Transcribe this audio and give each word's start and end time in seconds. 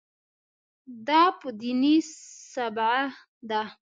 دا 1.07 1.21
په 1.39 1.47
دیني 1.59 1.95
صبغه 2.51 2.93
ده. 3.49 3.61